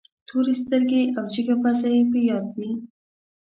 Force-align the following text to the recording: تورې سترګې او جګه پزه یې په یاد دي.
تورې 0.27 0.53
سترګې 0.61 1.01
او 1.15 1.23
جګه 1.33 1.55
پزه 1.61 1.89
یې 1.95 2.03
په 2.11 2.17
یاد 2.29 2.45
دي. 2.55 2.69